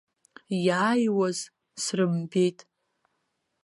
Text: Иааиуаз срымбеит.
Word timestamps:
Иааиуаз 0.65 1.37
срымбеит. 1.83 2.59